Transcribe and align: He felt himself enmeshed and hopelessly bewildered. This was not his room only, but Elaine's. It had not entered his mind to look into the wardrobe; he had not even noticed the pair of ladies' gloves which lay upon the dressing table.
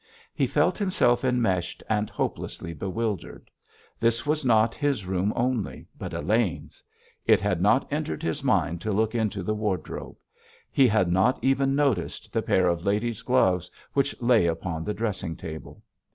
He 0.33 0.47
felt 0.47 0.79
himself 0.79 1.23
enmeshed 1.23 1.83
and 1.87 2.09
hopelessly 2.09 2.73
bewildered. 2.73 3.51
This 3.99 4.25
was 4.25 4.43
not 4.43 4.73
his 4.73 5.05
room 5.05 5.31
only, 5.35 5.85
but 5.95 6.11
Elaine's. 6.11 6.81
It 7.27 7.39
had 7.39 7.61
not 7.61 7.87
entered 7.93 8.23
his 8.23 8.43
mind 8.43 8.81
to 8.81 8.91
look 8.91 9.13
into 9.13 9.43
the 9.43 9.53
wardrobe; 9.53 10.17
he 10.71 10.87
had 10.87 11.11
not 11.11 11.37
even 11.43 11.75
noticed 11.75 12.33
the 12.33 12.41
pair 12.41 12.67
of 12.67 12.83
ladies' 12.83 13.21
gloves 13.21 13.69
which 13.93 14.19
lay 14.19 14.47
upon 14.47 14.83
the 14.83 14.95
dressing 14.95 15.35
table. 15.35 15.83